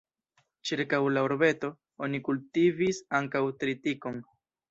[0.69, 1.69] Ĉirkaŭ la urbeto
[2.07, 4.19] oni kultivis ankaŭ tritikon.